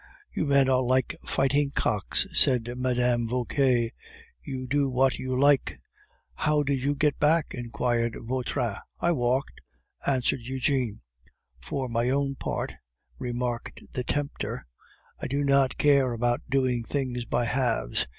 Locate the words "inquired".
7.53-8.17